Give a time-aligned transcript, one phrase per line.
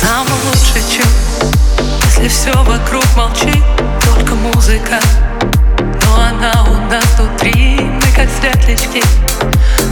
[0.00, 1.06] Самый лучший чуть,
[2.04, 3.62] если все вокруг молчит
[4.04, 4.98] Только музыка,
[6.04, 9.02] но она у нас внутри Мы как светлячки,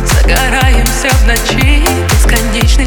[0.05, 2.85] загораемся в ночи Бесконечно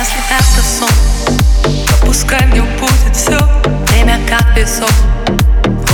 [0.00, 0.88] Если это сон,
[1.86, 3.38] то пускай мне будет все
[3.88, 4.88] Время как песок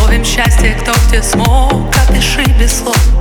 [0.01, 3.16] Ловим счастье, кто где смог Опиши без слов.